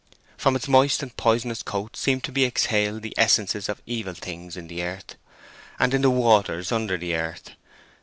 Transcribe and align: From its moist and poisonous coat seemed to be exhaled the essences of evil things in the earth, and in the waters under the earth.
From 0.35 0.55
its 0.55 0.67
moist 0.67 1.03
and 1.03 1.15
poisonous 1.15 1.61
coat 1.61 1.95
seemed 1.95 2.23
to 2.23 2.31
be 2.31 2.43
exhaled 2.43 3.03
the 3.03 3.13
essences 3.19 3.69
of 3.69 3.83
evil 3.85 4.15
things 4.15 4.57
in 4.57 4.65
the 4.65 4.81
earth, 4.81 5.13
and 5.77 5.93
in 5.93 6.01
the 6.01 6.09
waters 6.09 6.71
under 6.71 6.97
the 6.97 7.13
earth. 7.15 7.51